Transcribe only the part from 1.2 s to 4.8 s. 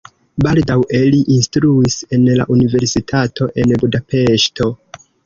instruis en la universitato en Budapeŝto.